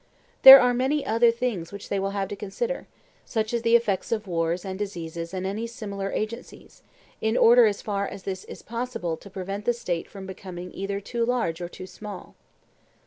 [0.41, 2.87] There are many other things which they will have to consider,
[3.23, 6.81] such as the effects of wars and diseases and any similar agencies,
[7.21, 10.99] in order as far as this is possible to prevent the State from becoming either
[11.01, 12.33] too large or too small.